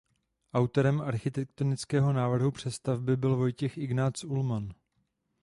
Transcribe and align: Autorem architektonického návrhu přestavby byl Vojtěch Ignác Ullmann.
Autorem 0.53 1.01
architektonického 1.01 2.13
návrhu 2.13 2.51
přestavby 2.51 3.17
byl 3.17 3.35
Vojtěch 3.35 3.77
Ignác 3.77 4.23
Ullmann. 4.23 4.73